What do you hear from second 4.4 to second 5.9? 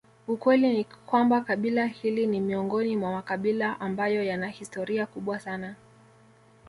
historia kubwa sana